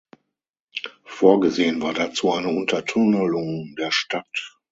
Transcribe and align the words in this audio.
Vorgesehen 1.05 1.79
war 1.83 1.93
dazu 1.93 2.31
eine 2.33 2.47
Untertunnelung 2.47 3.75
der 3.77 3.91
Stadt. 3.91 4.57